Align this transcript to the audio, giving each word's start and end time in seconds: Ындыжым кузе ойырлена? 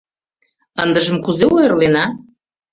Ындыжым 0.83 1.17
кузе 1.25 1.45
ойырлена? 1.55 2.03